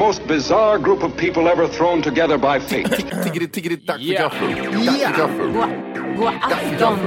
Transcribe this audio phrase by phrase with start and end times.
[0.00, 2.88] Most bizarre group of people ever thrown together by fate.
[3.24, 4.22] Tiggeri, tiggeri, dack för Ja.
[4.22, 4.54] gaffel.
[4.54, 5.52] För gaffel.
[6.16, 6.98] God afton!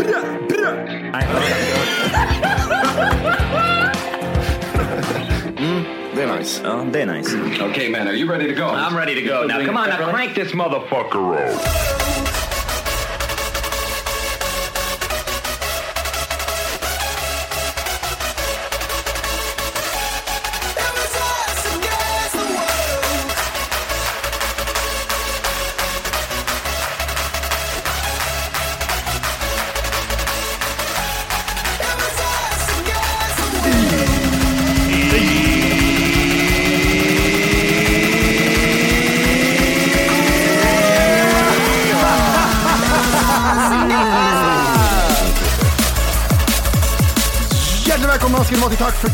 [5.58, 6.60] Mm, det är nice.
[6.64, 7.36] Ja, det är nice.
[7.70, 8.66] okay, man, are you ready to go?
[8.68, 9.46] I'm ready to go.
[9.46, 11.99] Now, come on, now crank this motherfucker up.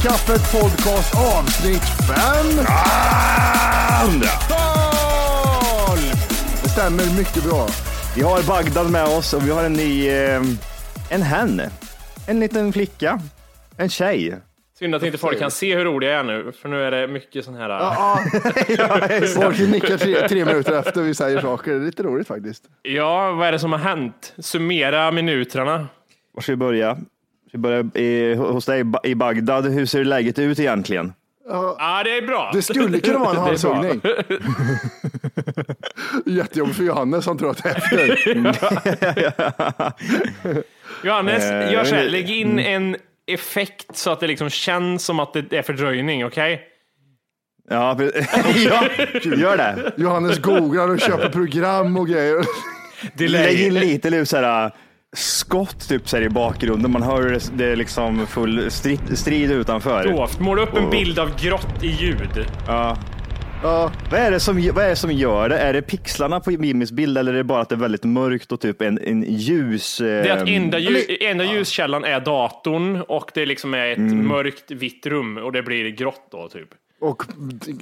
[0.07, 2.17] Kaffet podcast avsnitt 5.
[4.03, 4.29] Andra.
[6.63, 7.67] Det stämmer mycket bra.
[8.17, 10.43] Vi har Bagdad med oss och vi har en ny, eh,
[11.11, 11.63] en hen.
[12.29, 13.21] En liten flicka.
[13.77, 14.39] En tjej.
[14.79, 17.09] Synd att inte folk kan se hur rolig jag är nu, för nu är det
[17.09, 17.69] mycket sån här...
[17.69, 18.19] Ja,
[19.35, 21.73] Folk nickar tre, tre minuter efter vi säger saker.
[21.73, 22.65] Det är lite roligt faktiskt.
[22.83, 24.35] Ja, vad är det som har hänt?
[24.39, 25.87] Summera minuterna.
[26.35, 26.99] Var ska vi börja?
[27.57, 29.67] Vi börja i, hos dig i Bagdad?
[29.67, 31.13] Hur ser läget ut egentligen?
[31.49, 32.51] Ja, det är bra.
[32.55, 34.01] Det skulle kunna vara en halshuggning.
[36.37, 38.17] Jättejobbigt för Johannes han tror att det är efter.
[41.05, 42.97] Johannes, Eh, gör så här, lägg in en
[43.27, 46.61] effekt så att det liksom känns som att det är fördröjning, okej?
[47.71, 48.85] Ja, pre- ja,
[49.37, 49.93] gör det.
[49.97, 52.45] Johannes googlar och köper program och grejer.
[53.29, 54.71] Lägg in lite nu så här,
[55.17, 56.91] skott typ så här, i bakgrunden.
[56.93, 60.05] Man hör det, det är liksom full strid, strid utanför.
[60.09, 60.41] Dovt.
[60.41, 62.47] Måla upp en Och- bild av grått i ljud.
[62.67, 62.97] Ja.
[63.63, 65.59] Ja, Vad är, det som, vad är det som gör det?
[65.59, 68.53] Är det pixlarna på Mimis bild eller är det bara att det är väldigt mörkt
[68.53, 69.99] och typ en, en ljus...
[69.99, 73.99] Det är att ehm, enda, ljus, enda ljuskällan är datorn och det liksom är ett
[73.99, 74.27] Mm.
[74.29, 76.69] mörkt vitt rum och det blir grått då typ.
[77.01, 77.23] och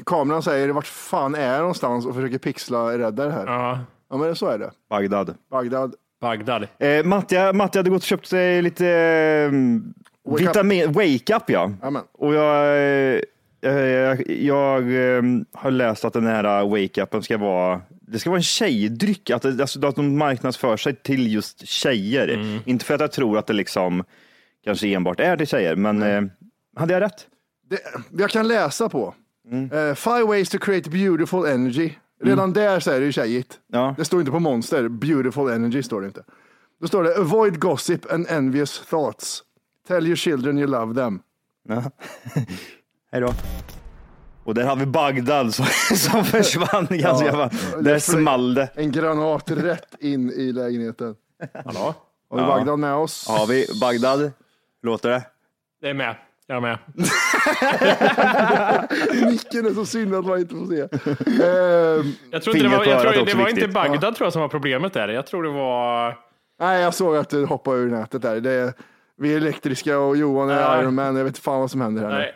[0.06, 3.46] kameran säger vart fan är jag någonstans och försöker pixla rädda det här.
[3.46, 3.78] Ja,
[4.10, 4.70] Ja men så är det.
[4.90, 5.34] Bagdad.
[5.50, 5.94] Bagdad.
[6.24, 6.68] Bagdad.
[6.78, 9.52] Eh, Mattia, Mattia hade gått och köpt sig lite eh,
[10.30, 11.72] Wake vitamin, wake up ja.
[11.82, 12.02] Amen.
[12.12, 13.20] Och jag, eh,
[13.60, 18.42] jag, jag eh, har läst att den här wake-upen ska vara det ska vara en
[18.42, 22.28] tjejdryck, att, det, alltså, att de marknadsför sig till just tjejer.
[22.28, 22.60] Mm.
[22.64, 24.04] Inte för att jag tror att det liksom
[24.64, 26.22] kanske enbart är till tjejer, men eh,
[26.76, 27.26] hade jag rätt?
[27.70, 27.78] Det,
[28.22, 29.14] jag kan läsa på.
[29.50, 29.72] Mm.
[29.72, 31.90] Eh, five ways to create beautiful energy.
[32.24, 33.58] Redan där så är det ju tjejigt.
[33.66, 33.94] Ja.
[33.98, 34.88] Det står inte på monster.
[34.88, 36.24] Beautiful energy står det inte.
[36.80, 39.42] Då står det avoid gossip and envious thoughts.
[39.88, 41.20] Tell your children you love them.
[41.68, 41.82] Ja.
[43.12, 43.32] Hej då.
[44.44, 48.68] Och där har vi Bagdad som, som försvann ganska Ja, Där small det.
[48.74, 51.14] En granat rätt in i lägenheten.
[51.64, 51.94] Hallå?
[52.30, 52.46] Har vi Ja.
[52.48, 53.28] Bagdad med oss?
[53.28, 54.32] Har vi Bagdad?
[54.82, 55.22] Låter det?
[55.80, 56.16] Det är med.
[56.46, 56.78] Jag är med.
[59.30, 60.80] Nicken är så synd att man inte får se.
[60.80, 63.68] Ehm, Jag tror inte det var, jag tror, det var inte.
[63.68, 65.08] Bagdad tror jag som var problemet där.
[65.08, 66.16] Jag tror det var...
[66.60, 68.40] nej, jag såg att det hoppade ur nätet där.
[68.40, 68.72] Det är,
[69.16, 70.80] vi är elektriska och Johan är Ja.
[70.82, 71.16] Iron Man.
[71.16, 72.16] Jag vet inte fan vad som händer här nu.
[72.18, 72.34] Nej.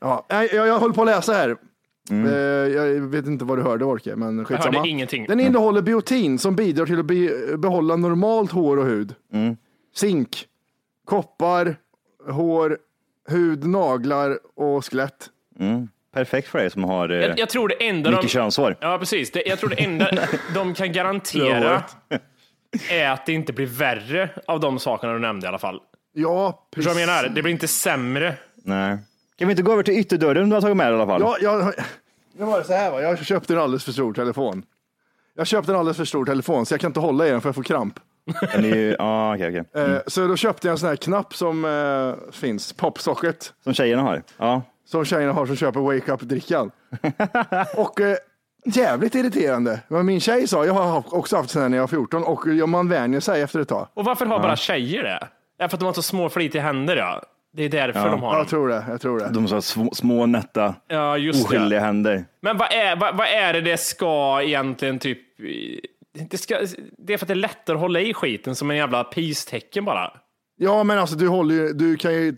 [0.00, 1.56] Ja, nej, jag, jag håller på att läsa här.
[2.10, 2.26] Mm.
[2.26, 2.34] Eh,
[2.74, 4.76] jag vet inte vad du hörde Orke, men Jag skitsamma.
[4.78, 5.26] hörde ingenting.
[5.28, 9.14] Den innehåller biotin som bidrar till att be, behålla normalt hår och hud.
[9.32, 9.56] Mm.
[9.96, 10.46] Zink,
[11.06, 11.76] koppar,
[12.28, 12.78] hår,
[13.30, 15.28] hud, naglar och skelett.
[15.58, 15.88] Mm.
[16.14, 18.16] Perfekt för dig som har eh, Jag, jag tror det enda de...
[18.16, 18.76] mycket könshår.
[18.80, 19.30] Ja, precis.
[19.32, 20.10] Det, jag tror det enda
[20.54, 21.82] de kan garantera
[22.90, 25.80] är att det inte blir värre av de sakerna du nämnde i alla fall.
[26.12, 27.28] Ja, Förstår du vad jag menar?
[27.34, 28.34] Det blir inte sämre.
[28.64, 28.98] Nej.
[29.38, 31.20] Kan vi inte gå över till ytterdörren du har tagit med dig i alla fall?
[31.20, 31.74] Ja, jag,
[32.38, 34.62] nu var det så här va, jag köpte en alldeles för stor telefon.
[35.34, 37.48] Jag köpte en alldeles för stor telefon så jag kan inte hålla i den för
[37.48, 38.00] jag får kramp.
[38.52, 39.82] Är ni, ja, okej, okej.
[39.84, 44.02] Eh, Så då köpte jag en sån här knapp som eh, finns, popsocket, Som tjejerna
[44.02, 44.22] har?
[44.38, 44.62] Ja.
[44.86, 46.70] som tjejerna har som köper wake up-drickan.
[47.76, 48.16] och eh,
[48.64, 49.80] jävligt irriterande.
[49.88, 52.46] Men min tjej sa, jag har också haft sån här när jag var 14 och
[52.46, 53.88] ja, man vänjer sig efter ett tag.
[53.94, 55.28] Och varför har bara tjejer det?
[55.58, 57.22] Ja, för att de har så små flitiga händer ja.
[57.52, 58.46] Det är därför de har Jag dem.
[58.46, 59.28] tror det, jag tror det.
[59.28, 61.86] De så små, små nätta, Ja, just oskyldiga det.
[61.86, 62.24] händer.
[62.40, 65.18] Men vad är, vad, vad är det det ska egentligen typ...
[66.12, 66.58] Det, ska,
[66.98, 69.84] det är för att det är lättare att hålla i skiten som en jävla peace-tecken
[69.84, 70.12] bara.
[70.56, 72.36] Ja, men alltså du håller ju, du kan ju,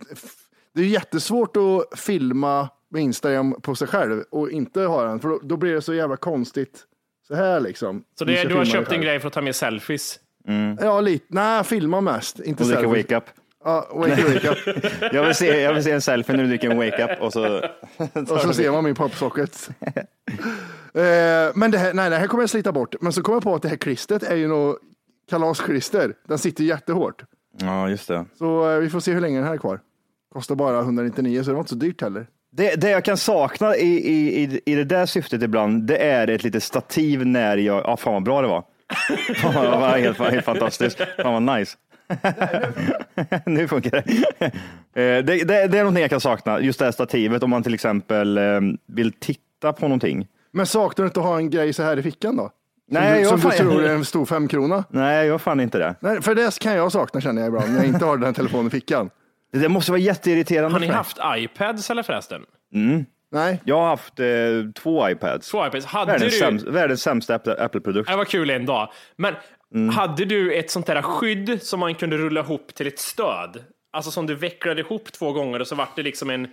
[0.74, 5.28] det är jättesvårt att filma med Instagram på sig själv och inte ha den, för
[5.28, 6.86] då, då blir det så jävla konstigt
[7.28, 8.04] så här liksom.
[8.18, 10.20] Så Du det, ska du har köpt en grej för att ta med selfies?
[10.80, 11.24] Ja, lite.
[11.28, 12.40] Nej, filma mest.
[12.40, 13.24] Inte Och dricka wake up.
[13.64, 14.58] Ja, wake, wake up.
[15.12, 17.32] Jag vill, se, jag vill se en selfie när du dricker en wake up och
[17.32, 17.56] så...
[18.30, 19.70] Och så ser man min popsocket.
[20.94, 22.94] eh, men det här, nej, det här kommer jag slita bort.
[23.00, 24.78] Men så kom jag på att det här klistret är ju något
[25.30, 26.14] kalasklister.
[26.28, 27.24] Den sitter jättehårt.
[27.60, 28.24] Ja, just det.
[28.38, 29.80] Så eh, vi får se hur länge den här är kvar.
[30.32, 32.26] Kostar bara 199 så det var inte så dyrt heller.
[32.52, 36.28] Det, det jag kan sakna i, i, i, i det där syftet ibland, det är
[36.28, 38.64] ett litet stativ när jag, ja fan vad bra det var.
[39.36, 40.98] Fan, det var helt, helt fantastiskt.
[41.16, 41.76] Fan vad nice.
[43.46, 44.44] nu funkar det.
[45.00, 45.44] Eh, det, det.
[45.44, 48.38] Det är någonting jag kan sakna, just det här stativet om man till exempel
[48.86, 50.28] vill titta på någonting.
[50.52, 52.50] Men saknar du inte att ha en grej så här i fickan då?
[52.90, 54.84] Nej, som du, jag som du fan- tror är en stor femkrona?
[54.90, 55.94] Nej, jag fan inte det.
[56.00, 58.32] Nej, för det kan jag sakna känner jag ibland när jag inte har den här
[58.32, 59.10] telefonen i fickan.
[59.52, 60.72] Det måste vara jätteirriterande.
[60.74, 62.42] Har ni haft iPads eller förresten?
[63.32, 64.26] Nej, Jag har haft eh,
[64.82, 65.50] två iPads.
[65.50, 65.86] Två iPads.
[65.86, 66.38] Hade Världens, du...
[66.38, 68.10] sämst, världens sämsta Apple- Apple-produkt.
[68.10, 68.88] Det var kul en dag.
[69.16, 69.34] Men
[69.74, 69.88] Mm.
[69.94, 73.64] hade du ett sånt där skydd som man kunde rulla ihop till ett stöd?
[73.92, 76.48] Alltså som du vecklade ihop två gånger och så vart det liksom en...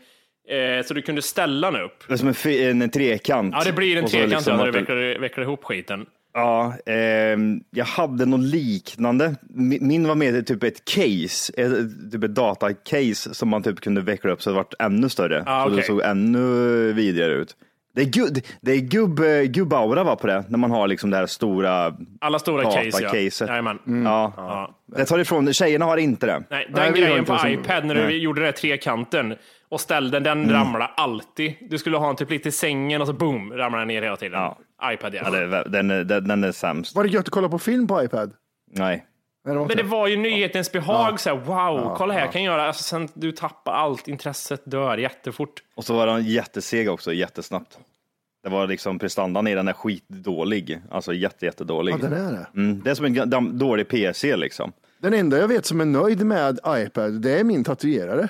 [0.50, 2.04] Eh, så du kunde ställa den upp.
[2.08, 3.56] Det är som en, en trekant.
[3.58, 6.06] Ja, det blir en trekant liksom när du vecklar, vecklar ihop skiten.
[6.34, 9.36] Ja, ehm, jag hade något liknande.
[9.56, 13.80] Mi- Min var med i typ ett case, ett, typ ett datacase som man typ
[13.82, 15.44] kunde veckla upp så det vart ännu större.
[15.46, 17.56] Ah, Så det såg ännu vidare ut.
[17.96, 19.20] Det är, gu- det är gubb,
[19.54, 23.00] gubbaura va på det, när man har liksom det här stora Alla stora case, ja.
[23.00, 23.50] datacaset.
[23.50, 23.80] Jajamän.
[23.86, 24.34] Ja.
[24.38, 24.76] Ja.
[24.98, 26.44] Det tar ifrån, tjejerna har inte det.
[26.50, 29.36] Nej, den Nej, grejen inte på iPad när du gjorde den trekanten
[29.70, 31.54] och ställde den, den ramlade alltid.
[31.70, 34.16] Du skulle ha en typ lite i sängen och så boom, ramlade den ner hela
[34.16, 34.40] tiden.
[34.40, 34.92] Ja.
[34.94, 35.22] iPad ja.
[35.24, 36.96] Ja, den, är, den, den är sämst.
[36.96, 38.34] var det gött att kolla på film på iPad?
[38.76, 39.06] Nej.
[39.46, 42.54] Nej, det Men det var ju nyhetens behag, så här, wow, kolla här kan jag
[42.54, 45.64] göra, alltså, sen du tappar allt, intresset dör jättefort.
[45.76, 47.80] Och så var den jätteseg också, jättesnabbt.
[48.44, 50.80] Det var liksom prestandan i den är skitdålig.
[50.92, 51.94] Alltså jätte, jättedålig.
[51.94, 52.48] Ja, den är det.
[52.56, 54.72] Mm, det är som en dålig PC liksom.
[55.02, 58.30] Den enda jag vet som är nöjd med iPad, det är min tatuerare.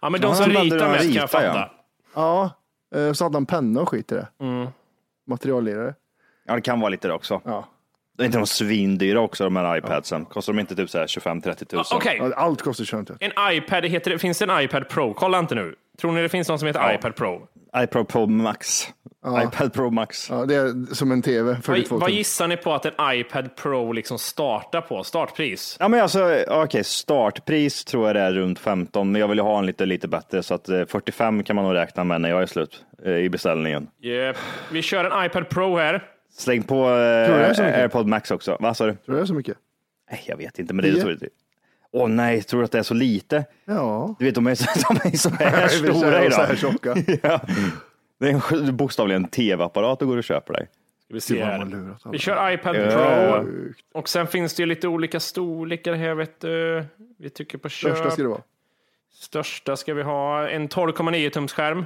[0.00, 1.46] Ja, men de Ja, som han ritar mest kan jag fatta.
[1.46, 1.70] ja.
[2.14, 2.50] Ja,
[3.00, 4.28] eh, så hade han penna och skit i det.
[5.26, 5.94] Materiallirare.
[6.46, 7.40] Ja, det kan vara lite det också.
[7.44, 7.68] Ja.
[8.16, 10.24] Det är inte de svindyra också de här iPadsen.
[10.24, 11.98] Kostar de inte typ så här 25-30 tusen?
[12.18, 13.18] Ja, Allt kostar 21 000.
[13.20, 15.14] en iPad, heter det, finns det en iPad Pro?
[15.14, 15.74] Kolla inte nu.
[16.00, 16.94] Tror ni det finns någon som heter Ja.
[16.94, 17.48] iPad Pro?
[17.76, 18.88] iPad Pro Max.
[19.44, 20.30] iPad Pro Max.
[20.30, 23.56] Ja, det är som en tv, 42 Vad, vad gissar ni på att en iPad
[23.56, 25.04] Pro liksom startar på?
[25.04, 25.76] Startpris?
[25.80, 29.44] Ja men alltså, okej, startpris tror jag det är runt 15, men jag vill ju
[29.44, 32.28] ha en lite, lite bättre så att eh, 45 kan man nog räkna med när
[32.28, 33.88] jag är slut eh, i beställningen.
[34.02, 34.36] Yep.
[34.72, 36.04] Vi kör en iPad Pro här.
[36.36, 37.80] Släng på eh?
[37.80, 38.56] AirPod Max också.
[38.60, 38.92] Vad sa du?
[38.92, 39.56] Tror du det är så mycket?
[40.10, 41.28] Nej, jag vet inte, men det är Tio?
[41.94, 41.98] Så.
[42.00, 43.44] Åh nej, tror du att det är så lite?
[43.64, 44.14] Ja.
[44.18, 46.58] Du vet, de är så, de är så här Det är stora så här idag.
[46.58, 46.94] tjocka.
[47.22, 47.40] ja.
[48.20, 50.68] Det är en, bokstavligen en tv-apparat du går och köper dig.
[51.04, 51.58] Ska vi se här.
[51.58, 52.12] man lurat alla.
[52.12, 53.40] Vi kör iPad Ja.
[53.42, 53.50] Pro.
[53.94, 56.84] Och sen finns det ju lite olika storlekar här vet du.
[57.18, 57.92] Vi tycker på köp.
[57.96, 58.40] Största ska det vara.
[59.14, 60.48] Största ska vi ha.
[60.48, 61.84] En 12,9 tums skärm.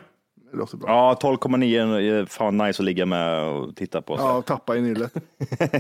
[0.53, 0.89] Det låter bra.
[0.89, 4.17] Ja, 12,9 är fan nice att ligga med och titta på.
[4.19, 5.13] Ja, tappa i nyllet.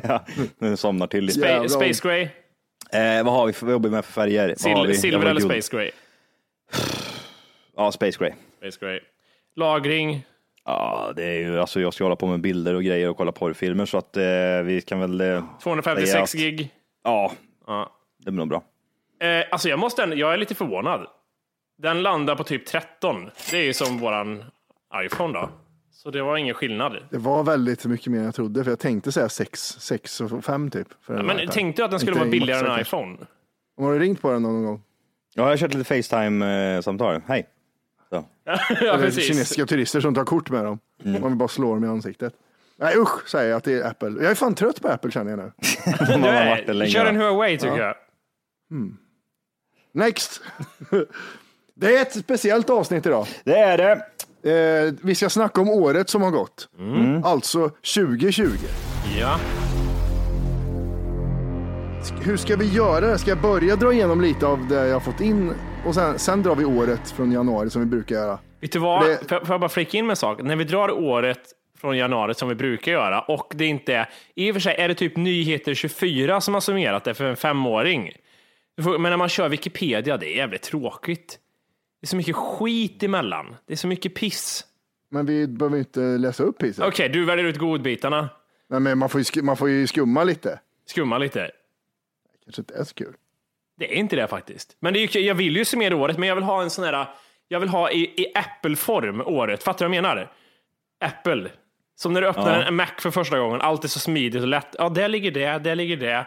[0.09, 0.25] Ja,
[0.59, 1.39] den somnar till lite.
[1.41, 1.69] Spa- Jävlar.
[1.69, 2.29] Space Gray.
[2.93, 4.49] Eh, vad har vi för, jobbar med för färger?
[4.63, 5.53] Sil- silver eller guld.
[5.65, 5.91] Space Gray?
[7.77, 8.33] Ja, Space Gray.
[8.59, 9.01] Space Gray.
[9.57, 10.25] Lagring.
[10.65, 13.33] Ja, det är ju, alltså jag ska hålla på med bilder och grejer och kolla
[13.33, 14.23] porrfilmer så att eh,
[14.65, 15.21] vi kan väl...
[15.21, 16.71] Eh, 256 säga att- gig.
[17.05, 17.33] Ja,
[17.67, 17.91] Ja.
[18.19, 18.63] det blir nog bra.
[19.29, 21.07] Eh, alltså jag måste jag är lite förvånad.
[21.79, 23.31] Den landar på typ 13.
[23.51, 24.45] Det är ju som våran
[25.05, 25.51] iPhone då.
[26.03, 26.97] Så det var ingen skillnad.
[27.11, 30.45] Det var väldigt mycket mer än jag trodde, för jag tänkte säga 6, 6 och
[30.45, 30.89] 5 typ.
[31.03, 31.53] För en Men iPad.
[31.55, 33.17] tänkte du att den skulle Inte vara billigare än iPhone?
[33.77, 34.83] Om har du ringt på den någon gång?
[35.35, 37.21] Ja, jag har kört lite Facetime-samtal.
[37.27, 37.49] Hej.
[38.11, 38.25] Så.
[38.81, 39.27] ja, precis.
[39.27, 40.79] kinesiska turister som tar kort med dem.
[41.05, 41.21] Mm.
[41.21, 42.35] Man vill bara slå dem i ansiktet.
[42.77, 44.09] Nej usch, säger jag att det är Apple.
[44.09, 45.53] Jag är fan trött på Apple känner jag nu.
[46.11, 46.91] Man Du har är, varit det länge.
[46.91, 47.17] kör en?
[47.17, 47.95] Huawei tycker jag.
[49.93, 50.43] Next!
[51.75, 53.27] Det är ett speciellt avsnitt idag.
[53.45, 54.03] Det är det.
[54.45, 56.69] Eh, vi ska snacka om året som har gått.
[57.25, 58.45] Alltså 2020.
[59.21, 59.39] Ja.
[62.25, 63.19] Hur ska vi göra?
[63.19, 65.53] Ska jag börja dra igenom lite av det jag har fått in
[65.87, 68.39] och sen, sen drar vi året från januari som vi brukar göra.
[68.61, 69.07] Vet du vad?
[69.07, 70.43] Det- Får jag bara flika in med en sak?
[70.43, 71.41] När vi drar året
[71.81, 74.89] från januari som vi brukar göra och det inte är, i och för sig är
[74.89, 78.13] det typ Nyheter 24 som har summerat det för en femåring.
[78.77, 81.39] Men när man kör Wikipedia, det är jävligt tråkigt.
[82.01, 83.57] Det är så mycket skit emellan.
[83.67, 84.65] Det är så mycket piss.
[85.11, 86.85] Men vi behöver inte läsa upp pisset.
[86.85, 88.29] Okej, du väljer ut godbitarna.
[88.71, 90.61] Nej, men man får, ju, sk- man får ju skumma lite.
[90.87, 91.51] Skumma lite.
[92.45, 93.15] Kanske inte är så kul.
[93.79, 94.77] Det är inte det faktiskt.
[94.81, 96.85] Men det är, ju- jag vill ju summera året, men jag vill ha en sån
[96.85, 97.07] här,
[97.49, 99.63] jag vill ha i, i Apple-form året.
[99.63, 100.33] Fattar du vad jag menar?
[101.01, 101.51] Apple.
[101.95, 104.77] Som när du öppnar en Mac för första gången, allt är så smidigt och lätt.
[104.79, 106.27] Ja, där ligger det, där ligger det.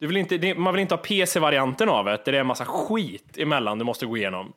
[0.00, 2.46] Du vill inte, det man vill inte ha PC-varianten av det, där det är en
[2.46, 4.52] massa skit emellan du måste gå igenom.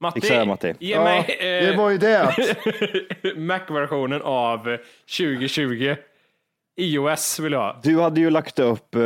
[0.00, 0.74] Matti, Fixa det, Matti.
[0.78, 2.36] ge mig Det eh, var ju det att
[3.36, 4.76] Mac-versionen av
[5.18, 5.94] 2020.
[6.76, 7.80] iOS vill jag ha.
[7.82, 9.02] Du hade ju lagt upp eh,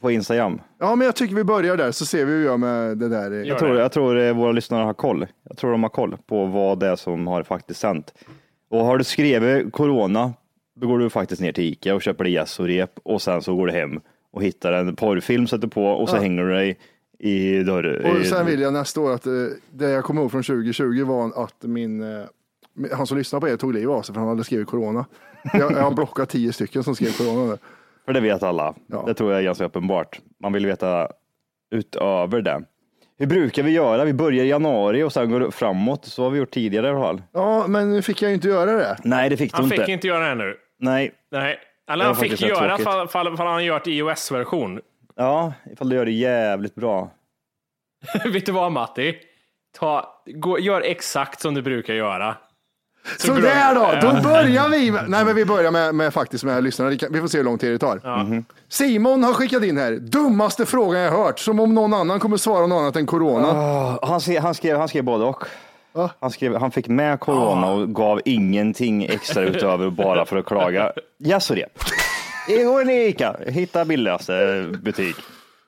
[0.00, 0.60] på Instagram.
[0.78, 3.08] Ja, men jag tycker vi börjar där så ser vi hur vi gör med det
[3.08, 3.30] där.
[3.30, 3.80] Jag tror, det.
[3.80, 5.26] jag tror eh, våra lyssnare har koll.
[5.48, 8.14] Jag tror de har koll på vad det är som har faktiskt hänt.
[8.70, 10.32] Och har du skrivit corona,
[10.80, 13.42] då går du faktiskt ner till Ica och köper dig gäss och rep och sen
[13.42, 14.00] så går du hem
[14.32, 16.78] och hittar en porrfilm, sätter på och så hänger du dig
[17.18, 18.16] i dörren.
[18.20, 19.32] Och sen vill jag nästa år att eh,
[19.70, 22.24] det jag kommer ihåg från 2020 var att min, eh,
[22.92, 25.04] han som lyssnade på er tog livet av sig för han hade skrivit corona.
[25.52, 27.50] Jag, jag har blockat tio stycken som skrev corona.
[27.50, 27.58] nu.
[28.04, 28.74] För det vet alla.
[28.86, 29.04] Ja.
[29.06, 30.20] Det tror jag är ganska uppenbart.
[30.42, 31.08] Man vill veta
[31.70, 32.62] utöver det.
[33.18, 34.04] Hur brukar vi göra?
[34.04, 36.04] Vi börjar i januari och sen går det framåt.
[36.04, 37.22] Så har vi gjort tidigare i alla fall.
[37.32, 38.96] Ja, men nu fick jag ju inte göra det.
[39.04, 39.76] Nej, det fick du Han inte.
[39.76, 40.56] fick inte göra det nu.
[40.80, 41.12] Nej.
[41.32, 41.58] Nej.
[41.86, 42.84] Det Eller han fick göra tråkigt.
[42.84, 44.80] fall, fall, fall han gjort iOS-version.
[45.18, 47.10] Ja, ifall du gör det jävligt bra.
[48.32, 49.14] Vet du vad Matti?
[49.78, 52.36] Ta, gå, gör exakt som du brukar göra.
[53.18, 56.64] Så där då, då börjar vi med, nej men vi börjar med, med faktiskt med
[56.64, 56.96] lyssnarna.
[56.96, 58.22] Kan- Vi får se hur lång tid det tar.
[58.24, 58.44] Mhm.
[58.68, 62.66] Simon har skickat in här, dummaste frågan jag hört, som om någon annan kommer svara
[62.66, 63.48] något annat än corona.
[63.48, 65.44] Ah, Han skrev, han skrev, han skrev både och.
[65.92, 66.10] Va?
[66.20, 70.92] Han, skrev, han fick med corona och gav ingenting extra utöver bara för att klaga.
[71.18, 71.66] Jaså det.
[72.48, 75.16] Igår ni Ica, hitta billigaste butik.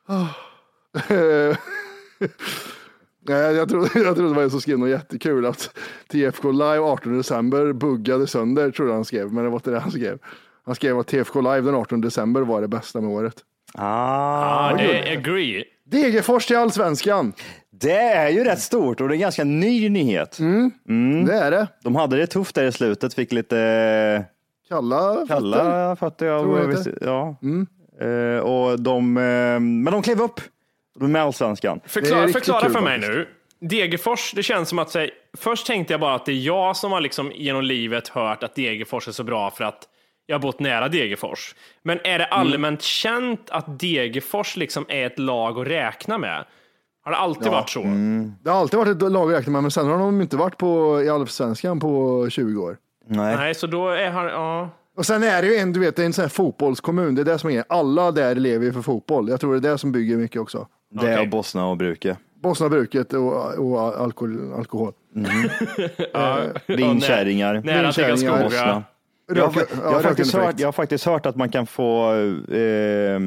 [3.29, 5.71] Nej, jag trodde, jag trodde det var en som skrev något jättekul att
[6.09, 9.91] TFK Live 18 december buggade sönder, trodde han skrev, men det var inte det han
[9.91, 10.19] skrev.
[10.65, 13.35] Han skrev att TFK Live den 18 december var det bästa med året.
[13.75, 15.65] Ah, Ja, det är agree.
[15.87, 17.33] Degerfors till allsvenskan,
[17.71, 20.39] det är ju rätt stort och det är en ganska ny nyhet.
[20.39, 21.25] Mm.
[21.27, 21.67] det är det.
[21.85, 24.25] De hade det tufft där i slutet, fick lite
[24.71, 25.27] Kalla, fötter.
[25.35, 26.27] kalla fötter.
[26.27, 27.37] Ja, Tror jag visst, ja.
[28.01, 29.23] Eh, och de, eh,
[29.61, 30.41] men de klev upp.
[30.99, 31.81] De är med allsvenskan.
[31.85, 32.27] Är Förklara,
[32.63, 33.29] kul för mig faktiskt.
[33.61, 33.69] nu.
[33.69, 36.93] Degerfors, det känns som att säg, först tänkte jag bara att det är jag som
[36.93, 39.89] har liksom genom livet hört att Degerfors är så bra för att
[40.27, 41.55] jag har bott nära Degerfors.
[41.83, 42.39] Men är det Mm.
[42.41, 46.45] allmänt känt att Degerfors liksom är ett lag att räkna med?
[47.05, 47.83] Har det alltid varit så?
[47.83, 48.33] Mm.
[48.43, 50.57] Det har alltid varit ett lag att räkna med, men sen har de inte varit
[50.57, 52.77] på, i allsvenskan på 20 år.
[53.11, 53.37] Nej.
[53.37, 54.71] Nej, så då är han, ja.
[54.97, 57.15] Och sen är det ju en, du vet, det är en sån här fotbollskommun.
[57.15, 59.29] Det är det som är Alla där lever ju för fotboll.
[59.29, 60.67] Jag tror det är det som bygger mycket också.
[60.91, 61.27] Det är Okej.
[61.27, 62.17] Bosna och Bruke.
[62.43, 64.53] Bosnabruket och, och alkohol.
[64.57, 64.93] alkohol.
[66.67, 67.63] Vinkärringar.
[67.65, 68.39] Nära till Vinkärringar.
[68.39, 68.45] Karlskoga.
[68.45, 68.85] Bosna.
[69.35, 72.15] Jag, har, jag, ja, har faktiskt hört, jag har faktiskt hört att man kan få
[72.53, 73.21] eh,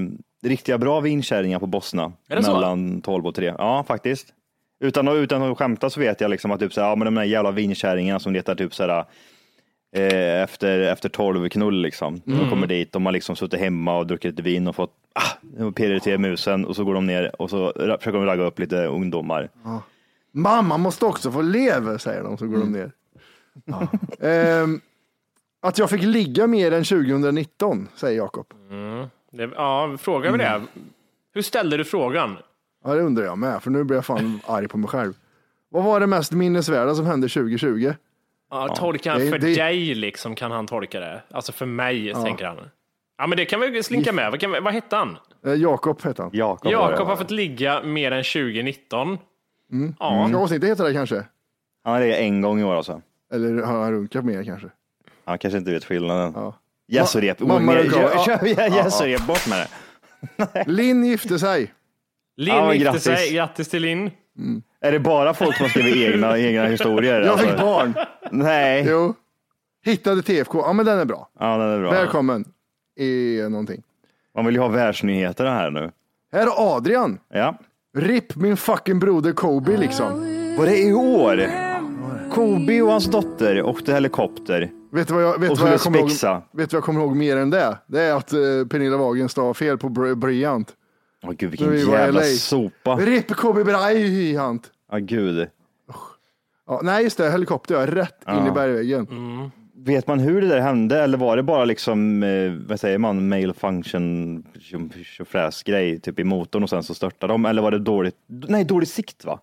[0.43, 2.11] riktiga bra vinkärringar på Bosna.
[2.27, 2.53] Det så?
[2.53, 3.53] mellan 12 och 3.
[3.57, 4.27] Ja, faktiskt.
[4.79, 7.05] Utan att, utan att skämta så vet jag liksom att typ så här, ja, men
[7.05, 9.05] de där jävla vinkärringarna som letar typ så här,
[9.93, 12.21] eh, efter, efter 12 knull liksom.
[12.25, 15.71] De kommer dit, de har liksom suttit hemma och druckit lite vin och fått ah,
[15.71, 19.49] PDT-musen och så går de ner och så försöker de ragga upp lite ungdomar.
[20.31, 22.91] Mamma måste också få leva, säger de, så går de ner.
[23.65, 23.87] Ja.
[24.27, 24.81] Ehm,
[25.61, 28.53] att jag fick ligga mer än 2019, säger Jakob.
[29.31, 30.61] Det, ja, frågar vi det?
[31.33, 32.37] Hur ställde du frågan?
[32.85, 35.13] Ja, det undrar jag med, för nu blir jag fan arg på mig själv.
[35.69, 37.93] Vad var det mest minnesvärda som hände 2020?
[38.53, 41.21] Ja, tolkar han för det- dig liksom, kan han tolka det?
[41.31, 42.57] Alltså för mig, tänker han.
[43.17, 44.31] Ja, men det kan vi slinka med.
[44.31, 45.17] Vad, kan, vi- vad hette han?
[45.45, 46.31] Eh, Jakob hette han.
[46.33, 46.71] Jakob.
[46.71, 49.17] Jakob har fått ligga mer än 2019.
[49.99, 51.23] Ja, Ska avsnittet heta det kanske?
[51.83, 53.01] Han är det en gång i år alltså.
[53.33, 54.67] Eller har han runkat mer kanske?
[55.25, 56.33] Han kanske inte vet skillnaden.
[56.35, 56.55] Ja.
[56.87, 57.39] Gässorep.
[57.39, 57.75] Ma- mamma.
[57.75, 58.45] Ja.
[58.67, 59.67] Gässorep, bort med
[60.37, 60.63] det.
[60.67, 61.73] Linn gifte sig.
[62.37, 63.03] Linn Ja, gifte grattis.
[63.03, 63.33] sig.
[63.33, 64.11] Grattis till Linn.
[64.83, 67.21] Är det bara folk som har skrivit egna, egna historier?
[67.21, 67.47] Jag alltså?
[67.47, 67.93] fick barn.
[68.31, 68.85] Nej.
[68.89, 69.13] Jo.
[69.85, 70.59] Hittade TFK.
[70.59, 71.29] Ja, men den är bra.
[71.39, 71.91] Ja, den är bra.
[71.91, 72.45] Välkommen
[72.99, 73.83] i någonting.
[74.35, 75.91] Man vill ju ha världsnyheter här nu.
[76.31, 77.19] Här är Adrian.
[77.33, 77.57] Ja.
[77.97, 80.11] RIP min fucking broder Kobe liksom.
[80.57, 81.49] Var det i år?
[82.31, 84.71] Kobe och hans dotter åkte helikopter.
[84.91, 86.09] Vet du vad jag, vet Och vad jag, kommer ihåg,
[86.51, 87.77] vet vad jag kommer ihåg mer än det?
[87.87, 90.73] Det är att uh, Pernilla Wagen stavar fel på Br- Bryant.
[91.23, 92.25] Åh gud vilken vi jävla LA.
[92.25, 92.95] sopa.
[92.95, 94.71] RIP Kobe Bryant.
[94.93, 95.47] Ja gud.
[96.67, 97.31] Ja, nej, just det.
[97.31, 97.85] Helikopter, ja.
[97.85, 99.07] Rätt in i bergväggen.
[99.75, 103.29] Vet man hur det där hände eller var det bara liksom, eh, vad säger man,
[103.29, 104.43] mail function
[105.05, 107.45] tjofräs grej typ i motorn och sen så störtade de?
[107.45, 109.39] Eller var det dåligt, nej dålig sikt va?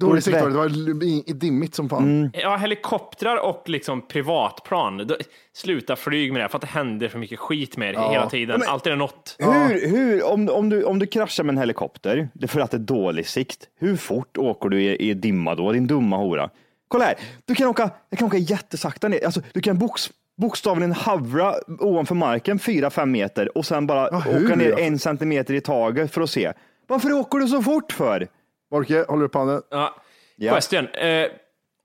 [0.00, 0.52] Dålig sikt var det.
[0.52, 2.02] Det var dimmigt som fan.
[2.02, 2.30] Mm.
[2.34, 5.06] Ja, helikoptrar och liksom privatplan.
[5.06, 5.16] Då,
[5.52, 8.62] sluta flyg med det, för att det händer för mycket skit med det hela tiden.
[8.66, 9.36] Alltid är något.
[9.38, 12.70] Hur, hur om, om, du, om du kraschar med en helikopter, det är för att
[12.70, 16.50] det är dålig sikt, hur fort åker du i, i dimma då, din dumma hora?
[16.88, 20.10] Kolla här, du kan åka, jag kan åka jättesakta ner, alltså, du kan box,
[20.40, 25.60] bokstavligen havra ovanför marken 4-5 meter och sen bara hur åka ner en centimeter i
[25.60, 26.52] taget för att se.
[26.86, 28.28] Varför åker du så fort för?
[28.74, 29.62] Orke, håller upp handen.
[29.70, 29.94] Ja.
[30.36, 30.52] Ja.
[30.52, 30.88] Question.
[30.88, 31.26] Eh,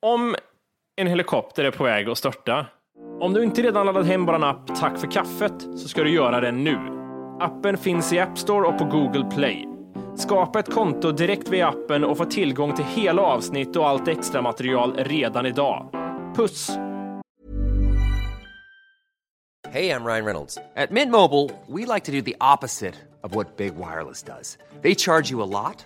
[0.02, 0.36] om
[0.96, 2.66] en helikopter är på väg att störta,
[3.20, 6.40] om du inte redan laddat hem vår app Tack för kaffet så ska du göra
[6.40, 6.78] det nu.
[7.40, 9.68] Appen finns i App Store och på Google Play.
[10.16, 14.42] Skapa ett konto direkt via appen och få tillgång till hela avsnitt och allt extra
[14.42, 15.90] material redan idag.
[16.36, 16.72] Puss!
[19.72, 20.58] Hey, I'm Ryan Reynolds.
[20.76, 24.58] At Mint Mobile, we like to do the opposite of what Big Wireless does.
[24.82, 25.86] They charge you a lot,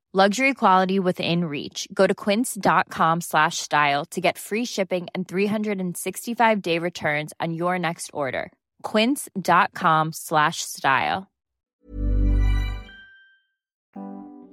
[0.13, 1.87] Luxury quality within reach.
[1.93, 7.79] Go to quince.com slash style to get free shipping and 365 day returns on your
[7.79, 8.51] next order.
[8.83, 11.27] Quince.com slash style.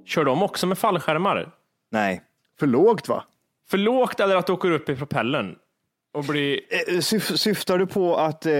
[0.05, 1.51] Kör de också med fallskärmar?
[1.91, 2.21] Nej.
[2.59, 3.23] För lågt va?
[3.69, 5.55] För lågt eller att du åker upp i propellen?
[6.13, 6.59] Och blir...
[6.69, 8.51] Eh, Syf, syftar du på att eh,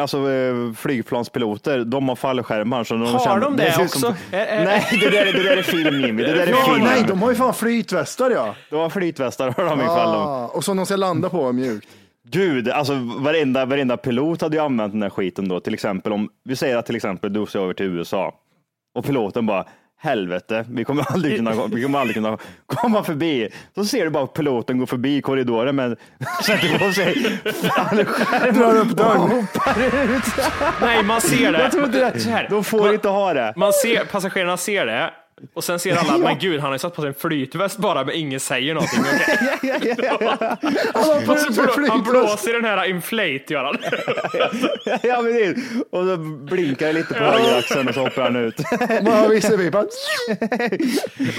[0.00, 2.84] alltså, eh, flygplanspiloter, de har fallskärmar?
[2.84, 3.98] Så de Har känner- de det ut också?
[3.98, 6.22] Som, nej, det där, det där är film Jimmy.
[6.22, 6.84] Det där är Ja, film.
[6.84, 8.54] nej, de har ju fan flytvästar ja.
[8.70, 10.22] De har flytvästar har de ifall de.
[10.22, 11.88] Ah, och som de ska landa på mjukt.
[12.30, 15.60] Gud, alltså varenda, varenda pilot hade ju använt den här skiten då.
[15.60, 18.34] Till exempel om, vi säger att till exempel du ska över till USA
[18.94, 19.64] och piloten bara
[20.00, 23.48] Helvete, vi kommer aldrig kunna, vi kommer aldrig kunna komma förbi.
[23.74, 25.96] Så ser du bara piloten gå förbi korridoren men
[26.46, 27.14] sätter på sig
[27.70, 29.20] fallskärm Drar upp dörren.
[29.20, 29.82] och hoppar
[30.16, 30.22] ut.
[30.80, 31.58] Nej, man ser det.
[31.62, 32.24] Jag Så det.
[32.30, 32.46] här.
[32.50, 33.52] De får man, inte ha det.
[33.56, 35.10] Man ser, passagerarna ser det
[35.54, 38.04] och sen ser alla, men gud, han har ju satt på sig en flytväst bara,
[38.04, 39.00] men ingen säger någonting.
[40.94, 43.76] Alla på Och så en blå, han blåser den här inflate, gör han.
[45.02, 45.54] Ja, men det,
[45.90, 48.56] och så blinkar det lite på högeraxeln och så hoppar han ut.
[49.02, 49.84] Man har visselpipa.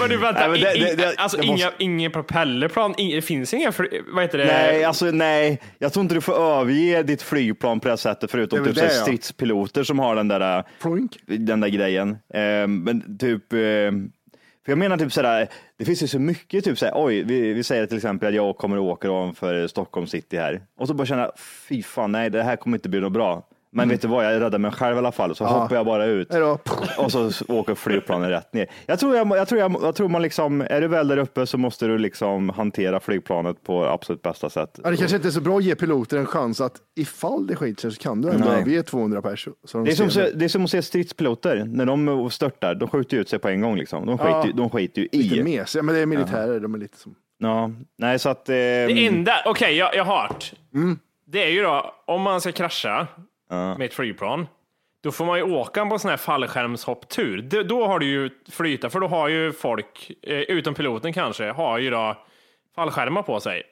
[0.00, 3.22] Men du vänta, Nej, men det- det- det- alltså inga, måste- inga propellerplan, inga, det
[3.22, 3.72] finns inga,
[4.12, 4.44] vad heter det?
[4.44, 5.60] Nej, alltså nej.
[5.78, 8.80] Jag tror inte du får överge ditt flygplan på det här sättet förutom typ så
[8.80, 9.02] här det, ja.
[9.02, 11.16] stridspiloter som har den där, Ploink.
[11.26, 12.10] den där grejen.
[12.10, 13.58] Eh, men typ, eh,
[13.90, 14.12] Ehm,
[14.64, 17.64] för jag menar typ sådär, det finns ju så mycket typ såhär, oj, vi, vi
[17.64, 21.06] säger till exempel att jag kommer att åka ovanför Stockholm city här och så bara
[21.06, 21.30] känna,
[21.68, 23.48] fy fan, nej, det här kommer inte bli något bra.
[23.72, 26.04] Men vet du vad, jag räddar mig själv i alla fall, så hoppar jag bara
[26.06, 26.32] ut.
[26.32, 26.58] Hej då.
[26.98, 28.66] Och så åker flygplanen rätt ner.
[28.86, 31.46] Jag tror, jag, jag, tror jag, jag tror man liksom, är du väl där uppe
[31.46, 34.80] så måste du liksom hantera flygplanet på absolut bästa sätt.
[34.84, 37.56] Ja, det kanske inte är så bra att ge piloter en chans att ifall det
[37.56, 39.48] skiter sig så kan du ändå överge 200 pers.
[39.64, 42.30] Så de Det är, som, ser så- det är som att se stridspiloter, när de
[42.30, 43.76] störtar, de skjuter ju ut sig på en gång.
[43.76, 44.06] Liksom.
[44.06, 45.42] De, skiter, ju- de skiter ju lite i.
[45.42, 46.60] mesiga, men det är militärer.
[46.60, 47.14] De är lite som...
[47.38, 50.52] Ja, nej, så att, eh, Det enda, okej, jag, jag har hört.
[50.74, 50.98] Mm.
[51.26, 53.06] Det är ju då, om man ska krascha
[53.50, 54.46] med ett flygplan,
[55.02, 57.64] då får man ju åka på en sån här fallskärmshopptur.
[57.64, 61.78] Då har du ju flyta, för då har ju folk, eh, utom piloten kanske, har
[61.78, 62.16] ju då
[62.74, 63.62] fallskärmar på sig.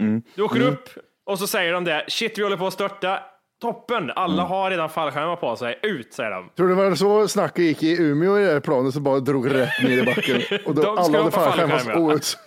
[0.00, 0.22] Mm.
[0.34, 0.88] Du åker upp
[1.26, 3.20] och så säger de det, shit vi håller på att störta.
[3.60, 4.46] Toppen, alla Mm.
[4.46, 5.78] har redan fallskärmar på sig.
[5.82, 6.50] Ut säger de.
[6.56, 9.20] Tror du det var så snacket gick i Umeå i det här planet så bara
[9.20, 10.42] drog rätt ner i backen?
[10.66, 12.14] Och då alla hade hoppa fallskärm fast fallskärm, ja.
[12.14, 12.38] outs.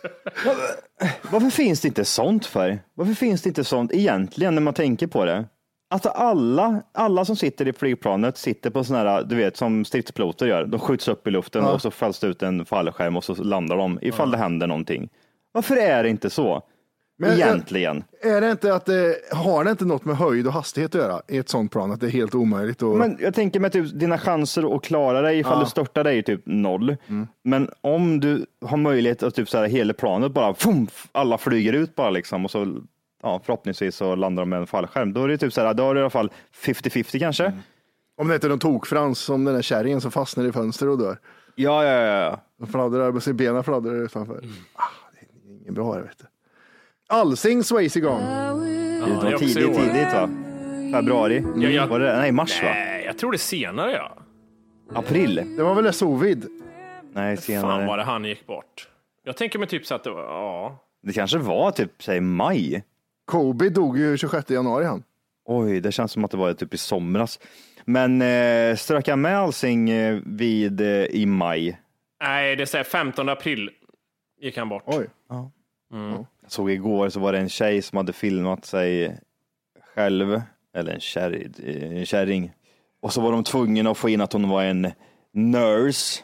[1.31, 2.79] varför finns det inte sånt för?
[2.93, 5.45] Varför finns det inte sånt egentligen när man tänker på det?
[5.91, 10.45] Att alla, alla som sitter i flygplanet sitter på sådana här, du vet som stridspiloter
[10.47, 10.65] gör.
[10.65, 13.77] De skjuts upp i luften och så fälls det ut en fallskärm och så landar
[13.77, 15.09] de ifall det händer någonting.
[15.51, 16.63] Varför är det inte så?
[17.17, 18.03] Men- Egentligen.
[18.21, 21.21] Är det inte att det, har det inte något med höjd och hastighet att göra
[21.27, 21.91] i ett sånt plan?
[21.91, 22.81] Att det är helt omöjligt?
[22.81, 22.97] Och...
[22.97, 26.21] Men jag tänker med typ, dina chanser att klara dig ifall du störtar dig är
[26.21, 26.95] typ noll.
[27.43, 31.73] Men om du har möjlighet att typ så här, hela planet bara, fum, alla flyger
[31.73, 32.77] ut bara liksom och så
[33.23, 35.13] ja, förhoppningsvis så landar de med en fallskärm.
[35.13, 37.53] Då är det typ så här, då har du i alla fall 50-50 kanske.
[38.17, 40.97] Om det inte är någon tokfrans som den där kärringen som fastnar i fönster och
[40.97, 41.17] dör.
[41.55, 42.21] Ja, ja, ja.
[42.21, 42.39] ja.
[42.57, 44.43] De fladdrar, med sina benen fladdrar utanför.
[44.73, 45.19] Ah, det
[45.51, 46.25] är ingen bra det vet du.
[47.07, 48.19] Alsing Swayze igång.
[48.19, 48.53] det
[49.15, 50.29] var det är i tidigt, tidigt va?
[50.93, 51.43] Februari?
[51.55, 52.69] Ja, jag- Var det, nej, mars va?
[52.69, 54.17] Nej, jag tror det är senare ja.
[54.93, 55.53] April?
[55.57, 56.47] Det var väl Sovid?
[57.13, 57.87] Nej, Fan senare.
[57.87, 58.87] var det han gick bort.
[59.23, 60.83] Jag tänker mig typ så att det var, ja.
[61.03, 62.83] Det kanske var typ, säg maj.
[63.29, 65.03] Kobe dog ju 26 januari han.
[65.45, 67.39] Oj, det känns som att det var typ i somras.
[67.85, 71.79] Men eh, strök jag med Alsing eh, vid eh, i maj?
[72.21, 73.69] Nej, det är så här 15 april
[74.41, 74.83] gick han bort.
[74.85, 75.07] Oj.
[76.41, 79.19] Jag såg igår så var det en tjej som hade filmat sig
[79.95, 80.41] själv,
[80.75, 81.49] eller en, kär,
[81.97, 82.51] en kärring.
[83.01, 84.91] Och så var de tvungna att få in att hon var en
[85.33, 86.23] nurse.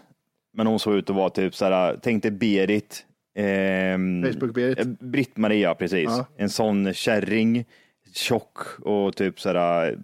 [0.54, 3.05] Men hon såg ut att vara typ så här, tänk dig Berit.
[3.36, 4.80] Ehm, Facebook-Berit.
[4.80, 6.10] eh, Britt-Maria, precis.
[6.10, 6.26] Ja.
[6.38, 7.66] En sån kärring,
[8.14, 9.98] tjock och typ så här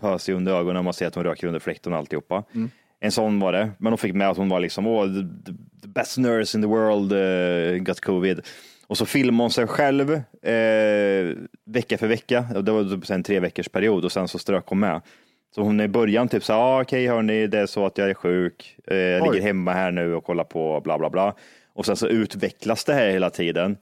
[0.00, 0.84] pösig under ögonen.
[0.84, 2.44] Man ser att hon röker under fläkten och alltihopa.
[3.00, 3.70] En sån var det.
[3.78, 5.06] Men hon fick med att hon var liksom, åh,
[5.82, 8.40] the, best nurse in the world uh, got covid.
[8.86, 10.12] Och så filmade hon sig själv
[10.42, 12.44] eh, vecka för vecka.
[12.64, 15.00] Det var typ en tre veckors period och sen så strök hon med.
[15.54, 18.10] Så hon är i början typ så ah, okej hörni, det är så att jag
[18.10, 19.28] är sjuk, eh, jag Oj.
[19.32, 21.34] ligger hemma här nu och kollar på bla bla bla.
[21.72, 23.76] Och sen så utvecklas det här hela tiden.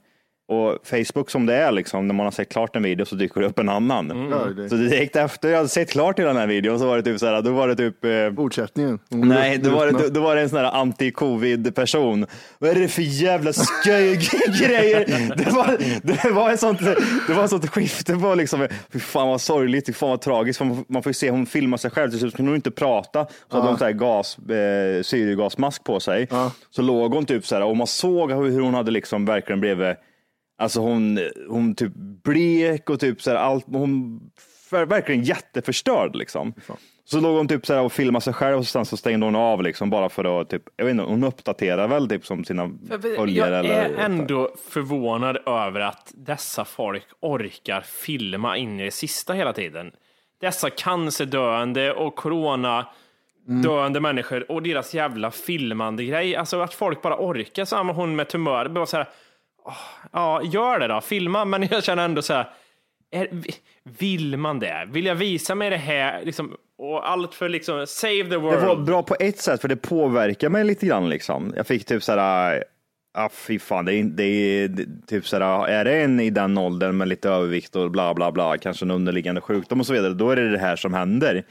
[0.51, 3.41] Och Facebook som det är, liksom, när man har sett klart en video så dyker
[3.41, 4.29] det upp en annan.
[4.31, 6.97] Ja, det- Så direkt efter jag hade sett klart hela den här videon så var
[6.97, 8.99] det typ så här, då var det typ eh, Fortsättningen.
[9.09, 12.25] Hon Nej, då var, det, då, då var det en sån här anti-covid person.
[12.59, 14.15] Vad är det för jävla sköj
[14.61, 15.05] grejer?
[15.35, 15.77] Det var,
[16.23, 16.79] det var ett sånt,
[17.27, 20.59] det var ett sånt skifte på liksom, fy fan vad sorgligt, fy fan vad tragiskt.
[20.59, 23.25] Man, man får ju se hon filmar sig själv, till slut kunde hon inte prata.
[23.49, 26.27] Så hade hon så här gas, eh, syrgasmask på sig.
[26.71, 29.59] Så låg hon typ så här och man såg hur, hur hon hade liksom verkligen
[29.59, 29.97] blivit,
[30.59, 31.19] alltså hon,
[31.49, 31.91] hon typ
[32.23, 34.19] blek och typ så här allt, hon
[34.71, 36.53] var verkligen jätteförstörd liksom.
[37.05, 39.35] Så låg hon typ så här och filmade sig själv och sen så stängde hon
[39.35, 42.71] av liksom bara för att typ, jag vet inte, hon uppdaterar väl typ som sina
[43.15, 43.75] följare Jag eller.
[43.75, 49.91] är ändå förvånad över att dessa folk orkar filma in i det sista hela tiden.
[50.41, 52.85] Dessa cancerdöende och corona
[53.63, 56.35] döende människor och deras jävla filmande grej.
[56.35, 57.65] Alltså att folk bara orkar.
[57.65, 58.67] Samma hon med tumör.
[58.67, 59.07] Bara så här,
[60.11, 61.01] ja, gör det då.
[61.01, 61.45] Filma.
[61.45, 62.49] Men jag känner ändå så här,
[63.11, 63.27] är,
[63.99, 64.87] vill man det?
[64.91, 66.21] Vill jag visa mig det här?
[66.25, 68.61] Liksom, och allt för liksom, save the Det world.
[68.65, 71.53] var bra på ett sätt för det påverkar mig lite grann liksom.
[71.55, 72.63] Jag fick typ så här,
[73.13, 76.29] ah, fy fan, det är, det är det- typ så här, är det en i
[76.29, 79.93] den åldern med lite övervikt och bla bla bla, kanske en underliggande sjukdom och så
[79.93, 81.43] vidare, då är det det här som händer.